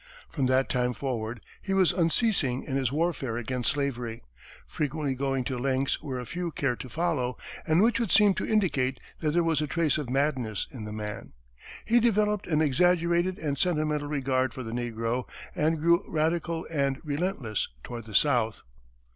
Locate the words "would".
7.99-8.11